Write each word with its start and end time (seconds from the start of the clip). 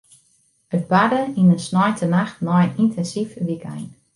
It 0.77 0.83
barde 0.91 1.19
yn 1.41 1.51
in 1.55 1.63
sneintenacht 1.67 2.39
nei 2.47 2.63
in 2.65 2.77
yntinsyf 2.81 3.31
wykein. 3.47 3.89